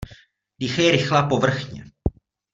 Dýchej 0.59 0.91
rychle 0.91 1.17
a 1.19 1.23
povrchně. 1.23 1.85